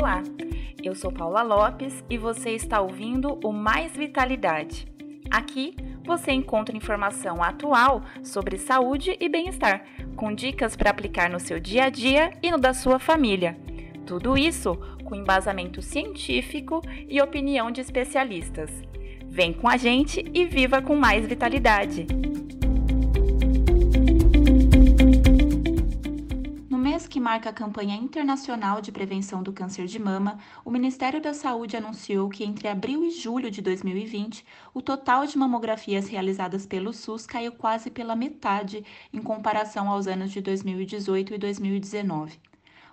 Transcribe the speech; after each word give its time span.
Olá, 0.00 0.22
eu 0.80 0.94
sou 0.94 1.10
Paula 1.10 1.42
Lopes 1.42 2.04
e 2.08 2.16
você 2.16 2.50
está 2.50 2.80
ouvindo 2.80 3.36
o 3.42 3.52
Mais 3.52 3.96
Vitalidade. 3.96 4.86
Aqui 5.28 5.74
você 6.04 6.30
encontra 6.30 6.76
informação 6.76 7.42
atual 7.42 8.04
sobre 8.22 8.58
saúde 8.58 9.16
e 9.18 9.28
bem-estar, 9.28 9.84
com 10.14 10.32
dicas 10.32 10.76
para 10.76 10.90
aplicar 10.90 11.28
no 11.28 11.40
seu 11.40 11.58
dia 11.58 11.86
a 11.86 11.90
dia 11.90 12.32
e 12.40 12.48
no 12.48 12.58
da 12.58 12.72
sua 12.72 13.00
família. 13.00 13.58
Tudo 14.06 14.38
isso 14.38 14.76
com 15.04 15.16
embasamento 15.16 15.82
científico 15.82 16.80
e 17.08 17.20
opinião 17.20 17.68
de 17.72 17.80
especialistas. 17.80 18.70
Vem 19.26 19.52
com 19.52 19.68
a 19.68 19.76
gente 19.76 20.24
e 20.32 20.44
viva 20.44 20.80
com 20.80 20.94
mais 20.94 21.26
vitalidade! 21.26 22.06
Marca 27.28 27.50
a 27.50 27.52
campanha 27.52 27.94
internacional 27.94 28.80
de 28.80 28.90
prevenção 28.90 29.42
do 29.42 29.52
câncer 29.52 29.84
de 29.84 29.98
mama, 29.98 30.38
o 30.64 30.70
Ministério 30.70 31.20
da 31.20 31.34
Saúde 31.34 31.76
anunciou 31.76 32.26
que 32.30 32.42
entre 32.42 32.68
abril 32.68 33.04
e 33.04 33.10
julho 33.10 33.50
de 33.50 33.60
2020, 33.60 34.46
o 34.72 34.80
total 34.80 35.26
de 35.26 35.36
mamografias 35.36 36.08
realizadas 36.08 36.64
pelo 36.64 36.90
SUS 36.90 37.26
caiu 37.26 37.52
quase 37.52 37.90
pela 37.90 38.16
metade 38.16 38.82
em 39.12 39.20
comparação 39.20 39.90
aos 39.90 40.06
anos 40.06 40.30
de 40.30 40.40
2018 40.40 41.34
e 41.34 41.38
2019. 41.38 42.40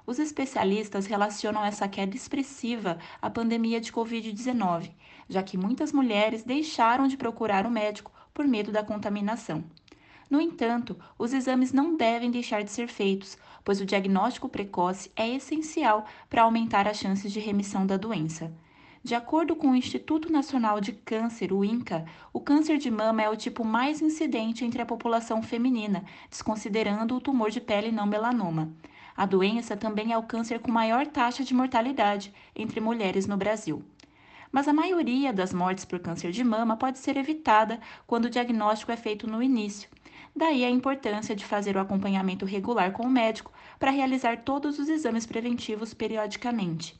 Os 0.05 0.19
especialistas 0.19 1.05
relacionam 1.05 1.63
essa 1.63 1.87
queda 1.87 2.13
expressiva 2.13 2.99
à 3.21 3.29
pandemia 3.29 3.79
de 3.79 3.89
Covid-19, 3.93 4.91
já 5.29 5.41
que 5.41 5.57
muitas 5.57 5.93
mulheres 5.93 6.43
deixaram 6.43 7.07
de 7.07 7.15
procurar 7.15 7.65
o 7.65 7.71
médico 7.71 8.11
por 8.33 8.45
medo 8.45 8.69
da 8.69 8.83
contaminação. 8.83 9.63
No 10.29 10.41
entanto, 10.41 10.97
os 11.17 11.33
exames 11.33 11.71
não 11.71 11.95
devem 11.95 12.31
deixar 12.31 12.63
de 12.63 12.71
ser 12.71 12.87
feitos, 12.87 13.37
pois 13.63 13.79
o 13.79 13.85
diagnóstico 13.85 14.49
precoce 14.49 15.11
é 15.15 15.29
essencial 15.29 16.05
para 16.29 16.43
aumentar 16.43 16.87
as 16.87 16.97
chances 16.97 17.31
de 17.31 17.39
remissão 17.39 17.85
da 17.85 17.97
doença. 17.97 18.51
De 19.03 19.13
acordo 19.13 19.55
com 19.55 19.69
o 19.69 19.75
Instituto 19.75 20.31
Nacional 20.31 20.81
de 20.81 20.91
Câncer, 20.91 21.53
o 21.53 21.63
INCA, 21.63 22.05
o 22.33 22.39
câncer 22.39 22.79
de 22.79 22.89
mama 22.89 23.21
é 23.21 23.29
o 23.29 23.37
tipo 23.37 23.63
mais 23.63 24.01
incidente 24.01 24.65
entre 24.65 24.81
a 24.81 24.85
população 24.85 25.43
feminina, 25.43 26.03
desconsiderando 26.27 27.15
o 27.15 27.21
tumor 27.21 27.51
de 27.51 27.61
pele 27.61 27.91
não 27.91 28.07
melanoma. 28.07 28.73
A 29.15 29.27
doença 29.27 29.77
também 29.77 30.11
é 30.11 30.17
o 30.17 30.23
câncer 30.23 30.59
com 30.59 30.71
maior 30.71 31.05
taxa 31.05 31.43
de 31.43 31.53
mortalidade 31.53 32.33
entre 32.55 32.81
mulheres 32.81 33.27
no 33.27 33.37
Brasil 33.37 33.83
mas 34.55 34.69
a 34.69 34.73
maioria 34.73 35.33
das 35.33 35.51
mortes 35.51 35.83
por 35.83 35.99
câncer 35.99 36.31
de 36.31 36.41
mama 36.41 36.77
pode 36.77 36.97
ser 36.97 37.17
evitada 37.17 37.77
quando 38.07 38.25
o 38.25 38.29
diagnóstico 38.29 38.89
é 38.89 38.95
feito 38.95 39.27
no 39.27 39.43
início. 39.43 39.89
Daí 40.35 40.65
a 40.65 40.69
importância 40.69 41.33
de 41.33 41.45
fazer 41.45 41.77
o 41.77 41.79
acompanhamento 41.79 42.45
regular 42.45 42.91
com 42.91 43.03
o 43.03 43.09
médico 43.09 43.53
para 43.79 43.91
realizar 43.91 44.43
todos 44.43 44.77
os 44.77 44.89
exames 44.89 45.25
preventivos 45.25 45.93
periodicamente. 45.93 46.99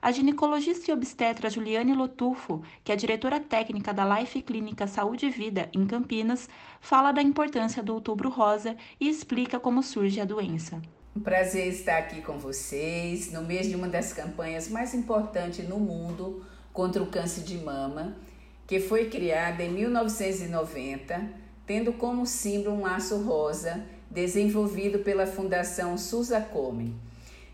A 0.00 0.12
ginecologista 0.12 0.88
e 0.88 0.94
obstetra 0.94 1.50
Juliane 1.50 1.92
Lotufo, 1.92 2.62
que 2.84 2.92
é 2.92 2.96
diretora 2.96 3.40
técnica 3.40 3.92
da 3.92 4.20
Life 4.20 4.40
Clínica 4.40 4.86
Saúde 4.86 5.26
e 5.26 5.30
Vida 5.30 5.68
em 5.74 5.84
Campinas, 5.84 6.48
fala 6.80 7.10
da 7.10 7.20
importância 7.20 7.82
do 7.82 7.92
Outubro 7.92 8.28
Rosa 8.28 8.76
e 9.00 9.08
explica 9.08 9.58
como 9.58 9.82
surge 9.82 10.20
a 10.20 10.24
doença. 10.24 10.80
Um 11.16 11.20
prazer 11.20 11.66
estar 11.66 11.98
aqui 11.98 12.20
com 12.22 12.38
vocês 12.38 13.32
no 13.32 13.42
mês 13.42 13.66
de 13.68 13.74
uma 13.74 13.88
das 13.88 14.12
campanhas 14.12 14.68
mais 14.68 14.94
importantes 14.94 15.68
no 15.68 15.80
mundo 15.80 16.46
contra 16.72 17.02
o 17.02 17.06
câncer 17.06 17.42
de 17.42 17.56
mama, 17.56 18.16
que 18.64 18.78
foi 18.78 19.08
criada 19.08 19.64
em 19.64 19.72
1990, 19.72 21.45
tendo 21.66 21.92
como 21.92 22.24
símbolo 22.24 22.76
um 22.76 22.82
laço 22.82 23.16
rosa 23.22 23.84
desenvolvido 24.10 25.00
pela 25.00 25.26
Fundação 25.26 25.98
Susa 25.98 26.40
Come, 26.40 26.94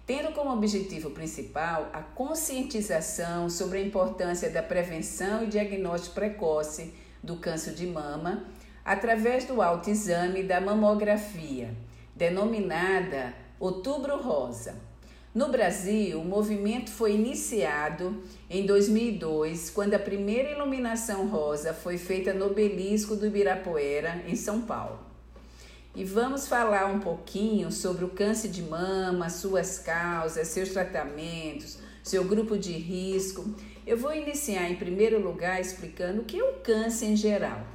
tendo 0.07 0.33
como 0.33 0.53
objetivo 0.53 1.11
principal 1.11 1.89
a 1.93 2.03
conscientização 2.03 3.49
sobre 3.49 3.79
a 3.79 3.83
importância 3.83 4.51
da 4.51 4.63
prevenção 4.63 5.45
e 5.45 5.47
diagnóstico 5.47 6.15
precoce 6.15 6.93
do 7.23 7.37
câncer 7.37 7.75
de 7.75 7.87
mama 7.87 8.45
através 8.85 9.45
do 9.47 9.63
autoexame 9.63 10.43
da 10.43 10.61
mamografia, 10.61 11.75
denominada 12.15 13.33
Outubro 13.59 14.21
Rosa. 14.21 14.92
No 15.35 15.49
Brasil, 15.49 16.21
o 16.21 16.25
movimento 16.25 16.91
foi 16.91 17.15
iniciado 17.15 18.23
em 18.51 18.67
2002, 18.67 19.71
quando 19.71 19.95
a 19.95 19.99
primeira 19.99 20.51
iluminação 20.51 21.27
rosa 21.27 21.73
foi 21.73 21.97
feita 21.97 22.35
no 22.35 22.49
obelisco 22.49 23.17
do 23.17 23.27
Ibirapuera, 23.27 24.23
em 24.29 24.37
São 24.37 24.61
Paulo. 24.61 24.99
E 25.97 26.05
vamos 26.05 26.47
falar 26.47 26.85
um 26.85 27.01
pouquinho 27.01 27.73
sobre 27.73 28.05
o 28.05 28.11
câncer 28.11 28.49
de 28.49 28.61
mama, 28.61 29.31
suas 29.31 29.79
causas, 29.79 30.49
seus 30.49 30.69
tratamentos, 30.69 31.79
seu 32.03 32.25
grupo 32.25 32.59
de 32.59 32.73
risco. 32.73 33.55
Eu 33.87 33.97
vou 33.97 34.15
iniciar 34.15 34.71
em 34.71 34.77
primeiro 34.77 35.19
lugar 35.19 35.59
explicando 35.59 36.21
o 36.21 36.25
que 36.27 36.39
é 36.39 36.45
o 36.45 36.61
câncer 36.61 37.07
em 37.07 37.17
geral. 37.17 37.67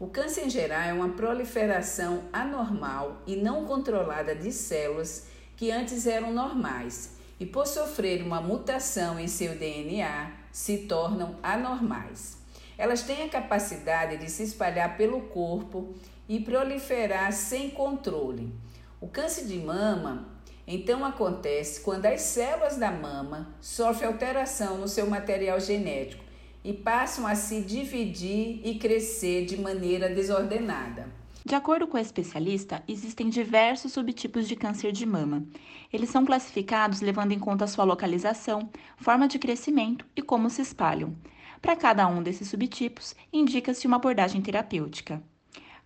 O 0.00 0.06
câncer 0.06 0.46
em 0.46 0.50
geral 0.50 0.80
é 0.80 0.92
uma 0.94 1.10
proliferação 1.10 2.24
anormal 2.32 3.20
e 3.26 3.36
não 3.36 3.66
controlada 3.66 4.34
de 4.34 4.50
células 4.52 5.26
que 5.58 5.72
antes 5.72 6.06
eram 6.06 6.32
normais 6.32 7.16
e, 7.38 7.44
por 7.44 7.66
sofrer 7.66 8.22
uma 8.22 8.40
mutação 8.40 9.18
em 9.18 9.26
seu 9.26 9.58
DNA, 9.58 10.30
se 10.52 10.78
tornam 10.86 11.36
anormais. 11.42 12.38
Elas 12.78 13.02
têm 13.02 13.24
a 13.24 13.28
capacidade 13.28 14.18
de 14.18 14.30
se 14.30 14.44
espalhar 14.44 14.96
pelo 14.96 15.22
corpo 15.22 15.94
e 16.28 16.38
proliferar 16.38 17.32
sem 17.32 17.70
controle. 17.70 18.54
O 19.00 19.08
câncer 19.08 19.46
de 19.46 19.58
mama 19.58 20.28
então 20.64 21.04
acontece 21.04 21.80
quando 21.80 22.06
as 22.06 22.20
células 22.20 22.76
da 22.76 22.92
mama 22.92 23.52
sofrem 23.60 24.08
alteração 24.08 24.78
no 24.78 24.86
seu 24.86 25.10
material 25.10 25.58
genético 25.58 26.22
e 26.62 26.72
passam 26.72 27.26
a 27.26 27.34
se 27.34 27.62
dividir 27.62 28.60
e 28.62 28.78
crescer 28.78 29.44
de 29.44 29.56
maneira 29.56 30.08
desordenada. 30.08 31.17
De 31.48 31.54
acordo 31.54 31.86
com 31.86 31.96
a 31.96 32.00
especialista, 32.02 32.84
existem 32.86 33.30
diversos 33.30 33.94
subtipos 33.94 34.46
de 34.46 34.54
câncer 34.54 34.92
de 34.92 35.06
mama. 35.06 35.46
Eles 35.90 36.10
são 36.10 36.22
classificados 36.22 37.00
levando 37.00 37.32
em 37.32 37.38
conta 37.38 37.66
sua 37.66 37.84
localização, 37.84 38.68
forma 38.98 39.26
de 39.26 39.38
crescimento 39.38 40.04
e 40.14 40.20
como 40.20 40.50
se 40.50 40.60
espalham. 40.60 41.16
Para 41.62 41.74
cada 41.74 42.06
um 42.06 42.22
desses 42.22 42.48
subtipos, 42.48 43.16
indica-se 43.32 43.86
uma 43.86 43.96
abordagem 43.96 44.42
terapêutica. 44.42 45.22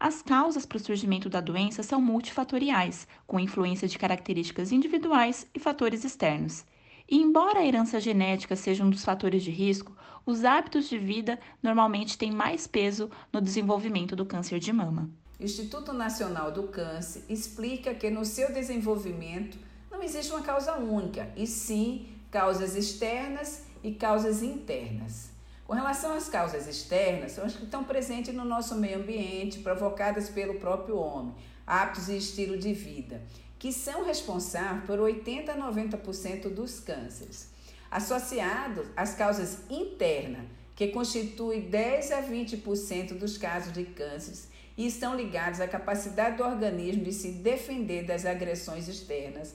As 0.00 0.20
causas 0.20 0.66
para 0.66 0.78
o 0.78 0.80
surgimento 0.80 1.30
da 1.30 1.40
doença 1.40 1.84
são 1.84 2.02
multifatoriais, 2.02 3.06
com 3.24 3.38
influência 3.38 3.86
de 3.86 3.96
características 3.96 4.72
individuais 4.72 5.46
e 5.54 5.60
fatores 5.60 6.02
externos. 6.02 6.66
E 7.08 7.16
embora 7.16 7.60
a 7.60 7.64
herança 7.64 8.00
genética 8.00 8.56
seja 8.56 8.82
um 8.82 8.90
dos 8.90 9.04
fatores 9.04 9.44
de 9.44 9.52
risco, 9.52 9.96
os 10.26 10.44
hábitos 10.44 10.88
de 10.88 10.98
vida 10.98 11.38
normalmente 11.62 12.18
têm 12.18 12.32
mais 12.32 12.66
peso 12.66 13.08
no 13.32 13.40
desenvolvimento 13.40 14.16
do 14.16 14.26
câncer 14.26 14.58
de 14.58 14.72
mama. 14.72 15.08
Instituto 15.40 15.92
Nacional 15.92 16.52
do 16.52 16.64
Câncer 16.64 17.24
explica 17.28 17.94
que 17.94 18.10
no 18.10 18.24
seu 18.24 18.52
desenvolvimento 18.52 19.58
não 19.90 20.02
existe 20.02 20.32
uma 20.32 20.42
causa 20.42 20.76
única, 20.76 21.30
e 21.36 21.46
sim 21.46 22.08
causas 22.30 22.76
externas 22.76 23.64
e 23.82 23.92
causas 23.92 24.42
internas. 24.42 25.30
Com 25.66 25.74
relação 25.74 26.12
às 26.12 26.28
causas 26.28 26.66
externas, 26.66 27.32
são 27.32 27.44
as 27.44 27.54
que 27.54 27.64
estão 27.64 27.84
presentes 27.84 28.34
no 28.34 28.44
nosso 28.44 28.74
meio 28.74 28.98
ambiente, 28.98 29.60
provocadas 29.60 30.28
pelo 30.28 30.54
próprio 30.54 30.96
homem, 30.96 31.34
hábitos 31.66 32.08
e 32.08 32.16
estilo 32.16 32.58
de 32.58 32.72
vida, 32.72 33.22
que 33.58 33.72
são 33.72 34.04
responsáveis 34.04 34.84
por 34.84 34.98
80 34.98 35.52
a 35.52 35.56
90% 35.56 36.48
dos 36.48 36.80
cânceres. 36.80 37.50
Associados 37.90 38.86
às 38.96 39.14
causas 39.14 39.58
internas, 39.70 40.46
que 40.74 40.88
constituem 40.88 41.68
10 41.68 42.12
a 42.12 42.22
20% 42.22 43.18
dos 43.18 43.36
casos 43.38 43.72
de 43.72 43.84
cânceres 43.84 44.48
e 44.76 44.86
estão 44.86 45.14
ligados 45.14 45.60
à 45.60 45.68
capacidade 45.68 46.36
do 46.36 46.44
organismo 46.44 47.04
de 47.04 47.12
se 47.12 47.32
defender 47.32 48.04
das 48.04 48.24
agressões 48.24 48.88
externas. 48.88 49.54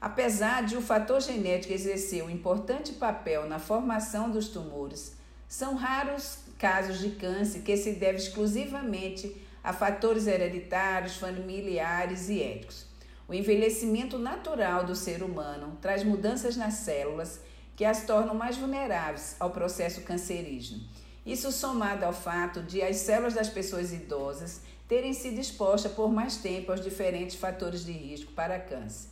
Apesar 0.00 0.64
de 0.64 0.76
o 0.76 0.82
fator 0.82 1.20
genético 1.20 1.72
exercer 1.72 2.22
um 2.22 2.30
importante 2.30 2.92
papel 2.92 3.48
na 3.48 3.58
formação 3.58 4.30
dos 4.30 4.48
tumores, 4.48 5.16
são 5.48 5.74
raros 5.74 6.38
casos 6.58 6.98
de 6.98 7.10
câncer 7.10 7.62
que 7.62 7.76
se 7.76 7.92
devem 7.92 8.20
exclusivamente 8.20 9.34
a 9.62 9.72
fatores 9.72 10.26
hereditários, 10.26 11.16
familiares 11.16 12.28
e 12.28 12.42
éticos. 12.42 12.86
O 13.26 13.32
envelhecimento 13.32 14.18
natural 14.18 14.84
do 14.84 14.94
ser 14.94 15.22
humano 15.22 15.78
traz 15.80 16.04
mudanças 16.04 16.56
nas 16.56 16.74
células 16.74 17.40
que 17.74 17.84
as 17.84 18.04
tornam 18.04 18.34
mais 18.34 18.56
vulneráveis 18.56 19.36
ao 19.40 19.50
processo 19.50 20.02
cancerígeno. 20.02 20.82
Isso 21.24 21.50
somado 21.50 22.04
ao 22.04 22.12
fato 22.12 22.62
de 22.62 22.82
as 22.82 22.96
células 22.96 23.34
das 23.34 23.48
pessoas 23.48 23.92
idosas 23.92 24.60
terem 24.86 25.14
sido 25.14 25.40
expostas 25.40 25.92
por 25.92 26.12
mais 26.12 26.36
tempo 26.36 26.70
aos 26.70 26.82
diferentes 26.82 27.36
fatores 27.36 27.84
de 27.84 27.92
risco 27.92 28.32
para 28.32 28.60
câncer. 28.60 29.08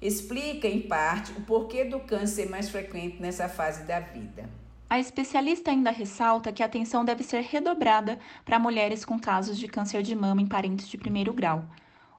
Explica, 0.00 0.68
em 0.68 0.82
parte, 0.82 1.32
o 1.32 1.40
porquê 1.40 1.84
do 1.84 1.98
câncer 1.98 2.44
ser 2.44 2.50
mais 2.50 2.68
frequente 2.68 3.20
nessa 3.20 3.48
fase 3.48 3.84
da 3.84 3.98
vida. 3.98 4.48
A 4.88 5.00
especialista 5.00 5.72
ainda 5.72 5.90
ressalta 5.90 6.52
que 6.52 6.62
a 6.62 6.66
atenção 6.66 7.04
deve 7.04 7.24
ser 7.24 7.40
redobrada 7.40 8.20
para 8.44 8.58
mulheres 8.58 9.04
com 9.04 9.18
casos 9.18 9.58
de 9.58 9.66
câncer 9.66 10.02
de 10.02 10.14
mama 10.14 10.40
em 10.40 10.46
parentes 10.46 10.86
de 10.86 10.96
primeiro 10.96 11.32
grau. 11.32 11.64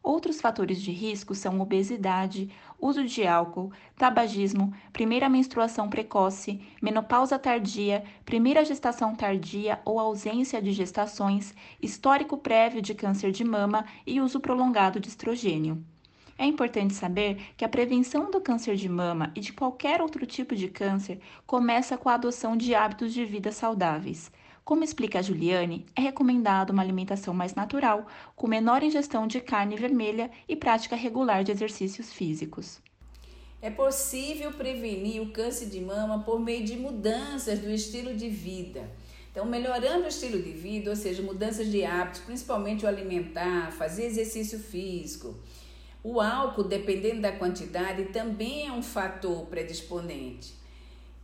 Outros 0.04 0.42
fatores 0.42 0.81
de 0.81 0.92
risco 0.92 1.33
são 1.33 1.62
obesidade, 1.62 2.50
uso 2.80 3.04
de 3.04 3.26
álcool, 3.26 3.72
tabagismo, 3.96 4.74
primeira 4.94 5.28
menstruação 5.28 5.90
precoce, 5.90 6.62
menopausa 6.82 7.40
tardia, 7.40 8.04
primeira 8.26 8.64
gestação 8.64 9.16
tardia 9.16 9.80
ou 9.84 10.00
ausência 10.00 10.62
de 10.62 10.72
gestações, 10.72 11.54
histórico 11.82 12.38
prévio 12.38 12.82
de 12.82 12.94
câncer 12.94 13.32
de 13.32 13.44
mama 13.44 13.86
e 14.06 14.22
uso 14.22 14.40
prolongado 14.40 15.00
de 15.00 15.08
estrogênio. 15.08 15.84
É 16.38 16.46
importante 16.46 16.94
saber 16.94 17.54
que 17.58 17.66
a 17.66 17.70
prevenção 17.70 18.30
do 18.30 18.40
câncer 18.40 18.76
de 18.76 18.88
mama 18.88 19.32
e 19.36 19.40
de 19.40 19.52
qualquer 19.52 20.02
outro 20.02 20.24
tipo 20.26 20.56
de 20.56 20.68
câncer 20.68 21.20
começa 21.48 21.98
com 21.98 22.10
a 22.10 22.14
adoção 22.14 22.56
de 22.56 22.76
hábitos 22.76 23.12
de 23.12 23.26
vida 23.26 23.52
saudáveis. 23.52 24.32
Como 24.68 24.84
explica 24.84 25.19
a 25.19 25.22
Juliane, 25.22 25.86
é 25.96 26.02
recomendado 26.02 26.72
uma 26.72 26.81
alimentação 26.81 27.34
mais 27.34 27.56
natural, 27.56 28.06
com 28.36 28.48
menor 28.48 28.84
ingestão 28.84 29.25
de 29.25 29.40
carne 29.40 29.78
vermelha 29.78 30.30
e 30.46 30.58
prática 30.58 30.94
regular 30.94 31.42
de 31.42 31.54
exercícios 31.54 32.12
físicos. 32.12 32.81
É 33.62 33.69
possível 33.69 34.52
prevenir 34.52 35.22
o 35.22 35.31
câncer 35.31 35.69
de 35.69 35.80
mama 35.80 36.22
por 36.22 36.42
meio 36.42 36.66
de 36.66 36.75
mudanças 36.75 37.60
do 37.60 37.69
estilo 37.69 38.14
de 38.14 38.28
vida. 38.28 38.92
Então, 39.31 39.46
melhorando 39.46 40.04
o 40.04 40.10
estilo 40.10 40.42
de 40.42 40.52
vida, 40.52 40.90
ou 40.90 40.98
seja, 40.98 41.24
mudanças 41.24 41.72
de 41.72 41.86
hábitos, 41.86 42.19
principalmente 42.19 42.84
o 42.84 42.90
alimentar, 42.90 43.72
fazer 43.72 44.04
exercício 44.04 44.60
físico. 44.60 45.34
O 46.04 46.19
álcool, 46.19 46.66
dependendo 46.66 47.22
da 47.22 47.31
quantidade, 47.31 48.04
também 48.08 48.68
é 48.68 48.72
um 48.74 48.84
fator 48.84 49.46
predisponente. 49.46 50.54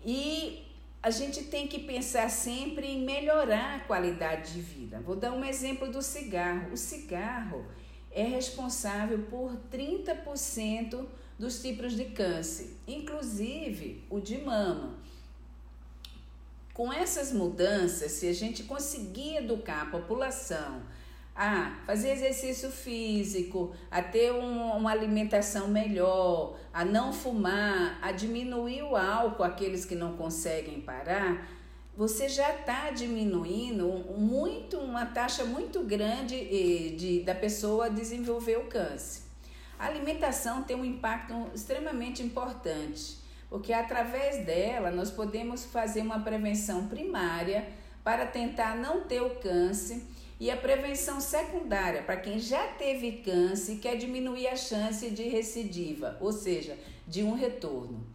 E 0.06 0.64
a 1.04 1.10
gente 1.10 1.44
tem 1.44 1.68
que 1.68 1.80
pensar 1.80 2.30
sempre 2.30 2.88
em 2.88 3.04
melhorar 3.04 3.76
a 3.76 3.80
qualidade 3.82 4.54
de 4.54 4.62
vida. 4.62 5.02
Vou 5.02 5.18
dar 5.18 5.34
um 5.34 5.44
exemplo 5.44 5.92
do 5.92 6.02
cigarro. 6.02 6.72
O 6.72 6.78
cigarro 6.78 7.66
é 8.10 8.24
responsável 8.24 9.20
por 9.30 9.52
30% 9.70 11.06
dos 11.38 11.62
tipos 11.62 11.94
de 11.94 12.06
câncer, 12.06 12.78
inclusive 12.88 14.02
o 14.10 14.22
de 14.22 14.38
mama. 14.38 14.98
Com 16.74 16.92
essas 16.92 17.34
mudanças, 17.34 18.14
se 18.14 18.30
a 18.30 18.34
gente 18.34 18.64
conseguir 18.64 19.36
educar 19.36 19.82
a 19.82 19.86
população 19.88 20.84
a 21.36 21.80
fazer 21.86 22.12
exercício 22.12 22.70
físico, 22.70 23.74
a 23.90 24.02
ter 24.02 24.32
um, 24.32 24.78
uma 24.78 24.92
alimentação 24.92 25.68
melhor, 25.68 26.58
a 26.72 26.86
não 26.86 27.12
fumar, 27.12 27.98
a 28.02 28.12
diminuir 28.12 28.84
o 28.84 28.96
álcool, 28.96 29.44
aqueles 29.44 29.84
que 29.84 29.96
não 29.96 30.16
conseguem 30.16 30.82
parar, 30.82 31.48
você 31.96 32.28
já 32.28 32.52
está 32.54 32.92
diminuindo 32.92 33.88
muito 34.18 34.78
uma 34.78 35.06
taxa 35.06 35.44
muito 35.46 35.84
grande 35.84 36.40
de, 36.40 36.96
de, 36.96 37.20
da 37.22 37.36
pessoa 37.36 37.90
desenvolver 37.90 38.58
o 38.58 38.66
câncer. 38.66 39.24
A 39.78 39.88
alimentação 39.88 40.64
tem 40.64 40.76
um 40.76 40.86
impacto 40.86 41.34
extremamente 41.54 42.24
importante, 42.24 43.18
porque 43.50 43.74
através 43.74 44.44
dela 44.46 44.90
nós 44.90 45.12
podemos 45.12 45.66
fazer 45.66 46.02
uma 46.02 46.20
prevenção 46.20 46.88
primária 46.88 47.68
para 48.04 48.26
tentar 48.26 48.76
não 48.76 49.02
ter 49.02 49.22
o 49.22 49.32
câncer 49.36 50.02
e 50.40 50.50
a 50.50 50.58
prevenção 50.58 51.20
secundária 51.22 52.04
para 52.04 52.18
quem 52.18 52.40
já 52.40 52.68
teve 52.68 53.24
câncer 53.24 53.78
quer 53.78 53.96
diminuir 53.98 54.48
a 54.48 54.56
chance 54.56 55.10
de 55.10 55.24
recidiva, 55.24 56.18
ou 56.20 56.32
seja, 56.32 56.78
de 57.08 57.24
um 57.24 57.34
retorno. 57.34 58.06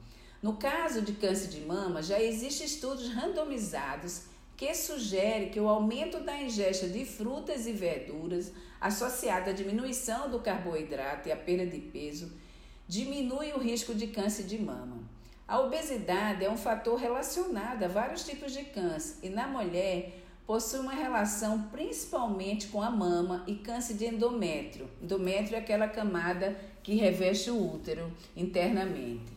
No 0.43 0.57
caso 0.57 1.03
de 1.03 1.13
câncer 1.15 1.49
de 1.49 1.61
mama, 1.61 2.03
já 2.03 2.21
existem 2.21 2.67
estudos 2.67 3.09
randomizados 3.13 4.23
que 4.57 4.75
sugerem 4.75 5.51
que 5.51 5.61
o 5.61 5.69
aumento 5.69 6.21
da 6.21 6.37
ingesta 6.41 6.89
de 6.89 7.05
frutas 7.05 7.67
e 7.67 7.73
verduras, 7.73 8.53
associado 8.81 9.51
à 9.51 9.53
diminuição 9.53 10.29
do 10.31 10.41
carboidrato 10.41 11.29
e 11.29 11.33
à 11.33 11.37
perda 11.37 11.67
de 11.67 11.79
peso, 11.79 12.33
diminui 12.87 13.53
o 13.53 13.59
risco 13.59 13.95
de 13.95 14.09
câncer 14.09 14.45
de 14.45 14.59
mama. 14.59 14.99
A 15.47 15.61
obesidade 15.61 16.45
é 16.45 16.51
um 16.51 16.57
fator 16.57 16.99
relacionado 16.99 17.83
a 17.85 17.89
vários 17.89 18.25
tipos 18.25 18.53
de 18.53 18.65
câncer 18.65 19.17
e 19.23 19.29
na 19.29 19.47
mulher 19.47 20.13
possui 20.49 20.81
uma 20.81 20.95
relação 20.95 21.65
principalmente 21.71 22.69
com 22.69 22.81
a 22.81 22.91
mama 22.91 23.45
e 23.47 23.55
câncer 23.57 23.93
de 23.93 24.07
endométrio. 24.07 24.89
Endométrio 25.03 25.57
é 25.57 25.59
aquela 25.59 25.87
camada 25.87 26.57
que 26.83 26.95
reveste 26.95 27.51
o 27.51 27.75
útero 27.75 28.11
internamente. 28.35 29.31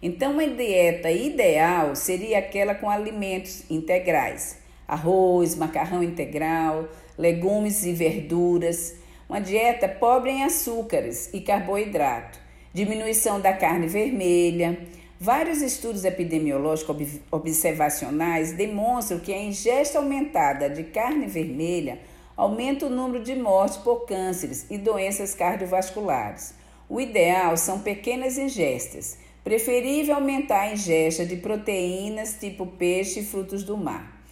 Então, 0.00 0.32
uma 0.32 0.48
dieta 0.48 1.10
ideal 1.10 1.94
seria 1.94 2.38
aquela 2.38 2.74
com 2.74 2.88
alimentos 2.88 3.70
integrais: 3.70 4.58
arroz, 4.88 5.54
macarrão 5.54 6.02
integral, 6.02 6.88
legumes 7.18 7.84
e 7.84 7.92
verduras. 7.92 8.96
Uma 9.28 9.42
dieta 9.42 9.86
pobre 9.86 10.30
em 10.30 10.44
açúcares 10.44 11.28
e 11.34 11.42
carboidrato, 11.42 12.38
diminuição 12.72 13.38
da 13.38 13.52
carne 13.52 13.86
vermelha, 13.86 14.78
Vários 15.20 15.60
estudos 15.62 16.04
epidemiológicos 16.04 17.18
observacionais 17.32 18.52
demonstram 18.52 19.18
que 19.18 19.32
a 19.32 19.42
ingesta 19.42 19.98
aumentada 19.98 20.70
de 20.70 20.84
carne 20.84 21.26
vermelha 21.26 21.98
aumenta 22.36 22.86
o 22.86 22.90
número 22.90 23.24
de 23.24 23.34
mortes 23.34 23.78
por 23.78 24.06
cânceres 24.06 24.70
e 24.70 24.78
doenças 24.78 25.34
cardiovasculares. 25.34 26.54
O 26.88 27.00
ideal 27.00 27.56
são 27.56 27.80
pequenas 27.80 28.38
ingestas, 28.38 29.18
preferível 29.42 30.14
aumentar 30.14 30.60
a 30.60 30.72
ingesta 30.72 31.26
de 31.26 31.34
proteínas 31.34 32.38
tipo 32.38 32.64
peixe 32.64 33.18
e 33.18 33.26
frutos 33.26 33.64
do 33.64 33.76
mar. 33.76 34.22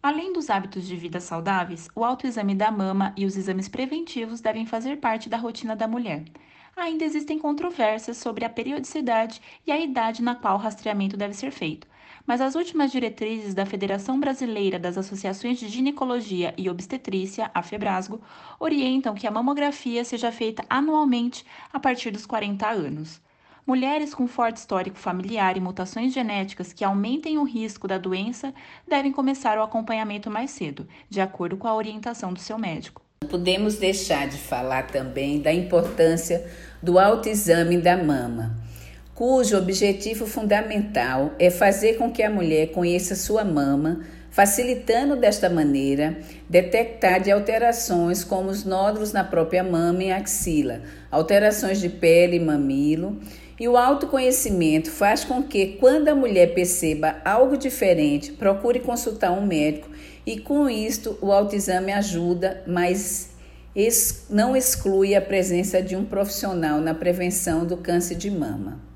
Além 0.00 0.32
dos 0.32 0.48
hábitos 0.48 0.86
de 0.86 0.94
vida 0.94 1.18
saudáveis, 1.18 1.88
o 1.92 2.04
autoexame 2.04 2.54
da 2.54 2.70
mama 2.70 3.12
e 3.16 3.26
os 3.26 3.36
exames 3.36 3.66
preventivos 3.66 4.40
devem 4.40 4.64
fazer 4.64 4.98
parte 4.98 5.28
da 5.28 5.36
rotina 5.36 5.74
da 5.74 5.88
mulher 5.88 6.22
ainda 6.76 7.04
existem 7.04 7.38
controvérsias 7.38 8.16
sobre 8.16 8.44
a 8.44 8.50
periodicidade 8.50 9.40
e 9.66 9.72
a 9.72 9.78
idade 9.78 10.22
na 10.22 10.34
qual 10.34 10.56
o 10.56 10.60
rastreamento 10.60 11.16
deve 11.16 11.34
ser 11.34 11.50
feito. 11.50 11.86
Mas 12.26 12.40
as 12.40 12.54
últimas 12.54 12.92
diretrizes 12.92 13.54
da 13.54 13.66
Federação 13.66 14.20
Brasileira 14.20 14.78
das 14.78 14.96
Associações 14.96 15.58
de 15.58 15.68
Ginecologia 15.68 16.54
e 16.56 16.68
Obstetrícia, 16.68 17.50
a 17.52 17.62
FEBRASGO, 17.62 18.20
orientam 18.58 19.14
que 19.14 19.26
a 19.26 19.30
mamografia 19.30 20.04
seja 20.04 20.30
feita 20.30 20.64
anualmente 20.68 21.44
a 21.72 21.80
partir 21.80 22.10
dos 22.10 22.26
40 22.26 22.68
anos. 22.68 23.20
Mulheres 23.66 24.14
com 24.14 24.26
forte 24.26 24.56
histórico 24.56 24.96
familiar 24.96 25.56
e 25.56 25.60
mutações 25.60 26.12
genéticas 26.12 26.72
que 26.72 26.84
aumentem 26.84 27.38
o 27.38 27.44
risco 27.44 27.86
da 27.86 27.98
doença 27.98 28.54
devem 28.86 29.12
começar 29.12 29.58
o 29.58 29.62
acompanhamento 29.62 30.30
mais 30.30 30.50
cedo, 30.50 30.88
de 31.08 31.20
acordo 31.20 31.56
com 31.56 31.68
a 31.68 31.74
orientação 31.74 32.32
do 32.32 32.40
seu 32.40 32.58
médico. 32.58 33.09
Podemos 33.28 33.76
deixar 33.76 34.26
de 34.28 34.38
falar 34.38 34.86
também 34.86 35.42
da 35.42 35.52
importância 35.52 36.42
do 36.82 36.98
autoexame 36.98 37.76
da 37.76 37.94
mama, 37.94 38.56
cujo 39.14 39.58
objetivo 39.58 40.26
fundamental 40.26 41.34
é 41.38 41.50
fazer 41.50 41.98
com 41.98 42.10
que 42.10 42.22
a 42.22 42.30
mulher 42.30 42.68
conheça 42.72 43.14
sua 43.14 43.44
mama, 43.44 44.00
facilitando 44.30 45.16
desta 45.16 45.48
maneira 45.48 46.18
detectar 46.48 47.20
de 47.20 47.30
alterações 47.30 48.24
como 48.24 48.48
os 48.48 48.64
nódulos 48.64 49.12
na 49.12 49.24
própria 49.24 49.62
mama 49.62 50.04
e 50.04 50.12
axila, 50.12 50.80
alterações 51.10 51.80
de 51.80 51.88
pele 51.88 52.36
e 52.36 52.40
mamilo. 52.40 53.20
E 53.58 53.68
o 53.68 53.76
autoconhecimento 53.76 54.90
faz 54.90 55.22
com 55.22 55.42
que, 55.42 55.76
quando 55.78 56.08
a 56.08 56.14
mulher 56.14 56.54
perceba 56.54 57.16
algo 57.22 57.58
diferente, 57.58 58.32
procure 58.32 58.80
consultar 58.80 59.32
um 59.32 59.44
médico 59.44 59.90
e 60.24 60.40
com 60.40 60.70
isto 60.70 61.18
o 61.20 61.30
autoexame 61.30 61.92
ajuda, 61.92 62.62
mas 62.66 63.28
não 64.30 64.56
exclui 64.56 65.14
a 65.14 65.20
presença 65.20 65.82
de 65.82 65.94
um 65.94 66.06
profissional 66.06 66.80
na 66.80 66.94
prevenção 66.94 67.66
do 67.66 67.76
câncer 67.76 68.14
de 68.14 68.30
mama. 68.30 68.89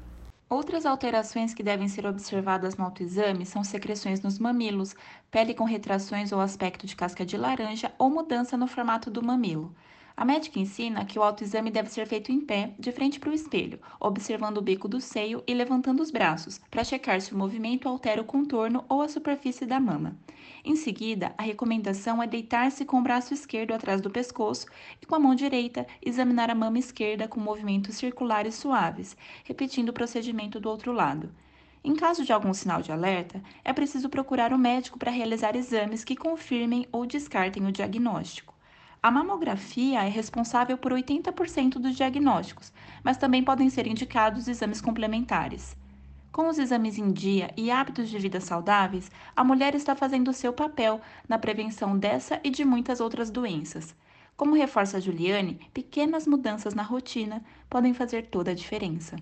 Outras 0.55 0.87
alterações 0.87 1.53
que 1.53 1.65
devem 1.65 1.89
ser 1.89 2.07
observadas 2.07 2.77
no 2.77 2.85
autoexame 2.85 3.45
são 3.45 3.65
secreções 3.65 4.23
nos 4.23 4.39
mamilos, 4.39 4.95
pele 5.29 5.53
com 5.53 5.65
retrações 5.65 6.31
ou 6.31 6.41
aspecto 6.41 6.87
de 6.87 6.95
casca 6.95 7.27
de 7.27 7.37
laranja 7.37 7.91
ou 7.99 8.09
mudança 8.09 8.57
no 8.57 8.69
formato 8.69 9.11
do 9.11 9.21
mamilo. 9.21 9.75
A 10.17 10.25
médica 10.25 10.61
ensina 10.61 11.05
que 11.05 11.19
o 11.19 11.23
autoexame 11.25 11.73
deve 11.73 11.91
ser 11.91 12.07
feito 12.07 12.31
em 12.31 12.41
pé, 12.41 12.73
de 12.79 12.93
frente 12.93 13.19
para 13.19 13.31
o 13.31 13.35
espelho, 13.35 13.81
observando 13.99 14.59
o 14.59 14.63
bico 14.63 14.87
do 14.87 15.01
seio 15.01 15.43
e 15.45 15.53
levantando 15.53 16.01
os 16.01 16.13
braços, 16.13 16.61
para 16.71 16.85
checar 16.85 17.21
se 17.21 17.35
o 17.35 17.37
movimento 17.37 17.89
altera 17.89 18.23
o 18.23 18.25
contorno 18.25 18.85
ou 18.89 19.03
a 19.03 19.09
superfície 19.09 19.67
da 19.67 19.81
mama. 19.81 20.17
Em 20.65 20.77
seguida, 20.77 21.35
a 21.37 21.43
recomendação 21.43 22.23
é 22.23 22.29
deitar-se 22.29 22.85
com 22.85 23.01
o 23.01 23.03
braço 23.03 23.35
esquerdo 23.35 23.73
atrás 23.73 24.01
do 24.01 24.09
pescoço 24.09 24.67
e 25.03 25.05
com 25.05 25.17
a 25.17 25.19
mão 25.19 25.35
direita 25.35 25.85
examinar 26.01 26.49
a 26.49 26.55
mama 26.55 26.79
esquerda 26.79 27.27
com 27.27 27.41
movimentos 27.41 27.97
circulares 27.97 28.55
suaves, 28.55 29.17
repetindo 29.43 29.89
o 29.89 29.93
procedimento 29.93 30.61
do 30.61 30.71
outro 30.71 30.93
lado. 30.93 31.29
Em 31.83 31.97
caso 31.97 32.25
de 32.25 32.33
algum 32.33 32.55
sinal 32.55 32.81
de 32.81 32.93
alerta, 32.93 33.43
é 33.65 33.73
preciso 33.73 34.09
procurar 34.09 34.53
o 34.53 34.59
médico 34.59 34.97
para 34.97 35.11
realizar 35.11 35.57
exames 35.57 36.05
que 36.05 36.15
confirmem 36.15 36.87
ou 36.93 37.05
descartem 37.05 37.67
o 37.67 37.73
diagnóstico. 37.73 38.54
A 39.05 39.11
mamografia 39.11 40.03
é 40.03 40.09
responsável 40.09 40.79
por 40.79 40.91
80% 40.91 41.73
dos 41.73 41.95
diagnósticos, 41.95 42.73
mas 43.03 43.19
também 43.19 43.45
podem 43.45 43.69
ser 43.69 43.87
indicados 43.87 44.49
exames 44.49 44.81
complementares. 44.81 45.77
Com 46.33 46.49
os 46.49 46.59
exames 46.59 46.97
em 46.97 47.13
dia 47.13 47.51
e 47.55 47.71
hábitos 47.71 48.09
de 48.09 48.19
vida 48.19 48.41
saudáveis, 48.41 49.11
a 49.37 49.45
mulher 49.45 49.75
está 49.75 49.95
fazendo 49.95 50.29
o 50.29 50.33
seu 50.33 50.55
papel 50.55 51.03
na 51.29 51.39
prevenção 51.39 51.99
dessa 51.99 52.41
e 52.43 52.49
de 52.49 52.65
muitas 52.65 52.99
outras 52.99 53.29
doenças. 53.29 53.95
Como 54.39 54.55
reforça 54.55 54.97
a 54.97 55.01
Juliane, 55.01 55.61
pequenas 55.75 56.27
mudanças 56.27 56.73
na 56.73 56.83
rotina 56.83 57.45
podem 57.69 57.93
fazer 57.93 58.29
toda 58.29 58.53
a 58.53 58.55
diferença. 58.55 59.17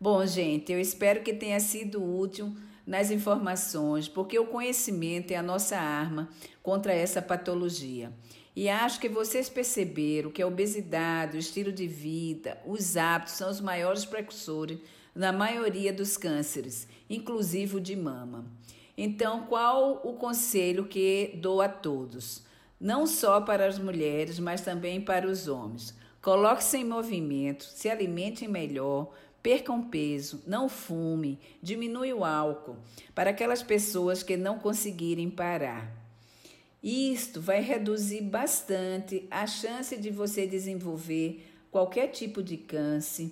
Bom, 0.00 0.24
gente, 0.24 0.70
eu 0.70 0.78
espero 0.78 1.24
que 1.24 1.34
tenha 1.34 1.58
sido 1.58 2.00
útil 2.00 2.54
nas 2.86 3.10
informações, 3.10 4.06
porque 4.08 4.38
o 4.38 4.46
conhecimento 4.46 5.32
é 5.32 5.36
a 5.36 5.42
nossa 5.42 5.76
arma 5.76 6.28
contra 6.62 6.92
essa 6.92 7.20
patologia. 7.20 8.12
E 8.60 8.68
acho 8.68 9.00
que 9.00 9.08
vocês 9.08 9.48
perceberam 9.48 10.30
que 10.30 10.42
a 10.42 10.46
obesidade, 10.46 11.38
o 11.38 11.40
estilo 11.40 11.72
de 11.72 11.86
vida, 11.86 12.60
os 12.66 12.94
hábitos 12.94 13.32
são 13.32 13.48
os 13.48 13.58
maiores 13.58 14.04
precursores 14.04 14.78
na 15.14 15.32
maioria 15.32 15.90
dos 15.90 16.18
cânceres, 16.18 16.86
inclusive 17.08 17.76
o 17.76 17.80
de 17.80 17.96
mama. 17.96 18.44
Então, 18.98 19.46
qual 19.46 20.02
o 20.04 20.12
conselho 20.12 20.84
que 20.84 21.38
dou 21.40 21.62
a 21.62 21.70
todos? 21.70 22.42
Não 22.78 23.06
só 23.06 23.40
para 23.40 23.66
as 23.66 23.78
mulheres, 23.78 24.38
mas 24.38 24.60
também 24.60 25.00
para 25.00 25.26
os 25.26 25.48
homens. 25.48 25.94
Coloque-se 26.20 26.76
em 26.76 26.84
movimento, 26.84 27.64
se 27.64 27.88
alimentem 27.88 28.46
melhor, 28.46 29.10
percam 29.42 29.82
peso, 29.82 30.42
não 30.46 30.68
fume, 30.68 31.40
diminui 31.62 32.12
o 32.12 32.26
álcool 32.26 32.76
para 33.14 33.30
aquelas 33.30 33.62
pessoas 33.62 34.22
que 34.22 34.36
não 34.36 34.58
conseguirem 34.58 35.30
parar. 35.30 35.99
Isto 36.82 37.40
vai 37.40 37.60
reduzir 37.60 38.22
bastante 38.22 39.26
a 39.30 39.46
chance 39.46 39.96
de 39.96 40.10
você 40.10 40.46
desenvolver 40.46 41.46
qualquer 41.70 42.08
tipo 42.08 42.42
de 42.42 42.56
câncer 42.56 43.30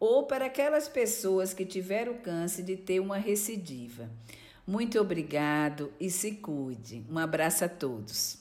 ou 0.00 0.24
para 0.24 0.46
aquelas 0.46 0.88
pessoas 0.88 1.52
que 1.52 1.64
tiveram 1.64 2.14
câncer 2.14 2.62
de 2.62 2.76
ter 2.76 3.00
uma 3.00 3.18
recidiva. 3.18 4.10
Muito 4.66 4.98
obrigado 4.98 5.92
e 6.00 6.10
se 6.10 6.32
cuide. 6.32 7.04
Um 7.10 7.18
abraço 7.18 7.64
a 7.64 7.68
todos. 7.68 8.38